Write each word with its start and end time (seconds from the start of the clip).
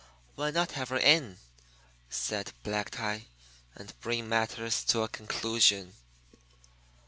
"Why 0.33 0.49
not 0.49 0.71
have 0.71 0.89
her 0.89 0.97
in," 0.97 1.37
said 2.09 2.53
Black 2.63 2.89
Tie, 2.89 3.27
"and 3.75 3.93
bring 4.01 4.27
matters 4.27 4.83
to 4.85 5.03
a 5.03 5.07
conclusion?" 5.07 5.93